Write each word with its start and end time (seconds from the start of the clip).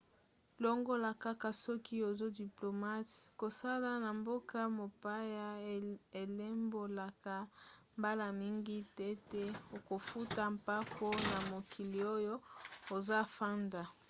longola 0.63 1.09
kaka 1.25 1.49
soki 1.63 1.95
oza 2.09 2.27
diplomate 2.41 3.15
kosala 3.41 3.89
na 4.03 4.09
mboka 4.19 4.59
mopaya 4.79 5.47
elimbolaka 6.21 7.35
mbala 7.97 8.25
mingi 8.39 8.77
tete 8.97 9.43
okofuta 9.77 10.41
mpako 10.57 11.07
na 11.31 11.37
mokili 11.51 11.99
oyo 12.15 12.35
ozafanda 12.95 13.81